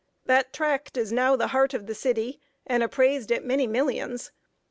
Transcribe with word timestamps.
The 0.25 0.47
tract 0.51 0.97
is 0.97 1.11
now 1.11 1.35
the 1.35 1.49
heart 1.49 1.75
of 1.75 1.85
the 1.85 1.93
city, 1.93 2.39
and 2.65 2.81
appraised 2.81 3.31
at 3.31 3.45
many 3.45 3.67
millions. 3.67 4.31